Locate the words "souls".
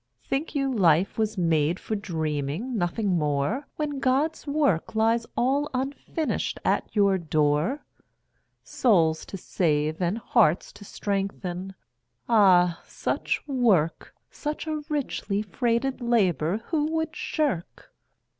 8.63-9.27